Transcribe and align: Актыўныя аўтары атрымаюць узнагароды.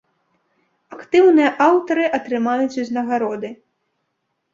Актыўныя 0.95 1.49
аўтары 1.65 2.05
атрымаюць 2.19 2.79
узнагароды. 2.85 3.53